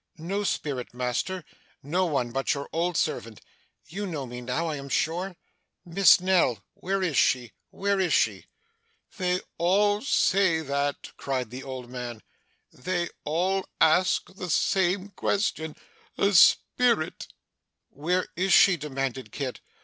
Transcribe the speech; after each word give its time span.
'No 0.17 0.43
spirit, 0.43 0.95
master. 0.95 1.45
No 1.83 2.07
one 2.07 2.31
but 2.31 2.55
your 2.55 2.67
old 2.73 2.97
servant. 2.97 3.39
You 3.85 4.07
know 4.07 4.25
me 4.25 4.41
now, 4.41 4.65
I 4.65 4.77
am 4.77 4.89
sure? 4.89 5.35
Miss 5.85 6.19
Nell 6.19 6.63
where 6.73 7.03
is 7.03 7.15
she 7.15 7.51
where 7.69 7.99
is 7.99 8.11
she?' 8.11 8.47
'They 9.15 9.41
all 9.59 10.01
say 10.01 10.61
that!' 10.61 11.11
cried 11.17 11.51
the 11.51 11.61
old 11.61 11.87
man. 11.91 12.23
'They 12.73 13.09
all 13.25 13.69
ask 13.79 14.33
the 14.33 14.49
same 14.49 15.09
question. 15.09 15.75
A 16.17 16.33
spirit!' 16.33 17.27
'Where 17.91 18.27
is 18.35 18.51
she?' 18.53 18.77
demanded 18.77 19.31
Kit. 19.31 19.59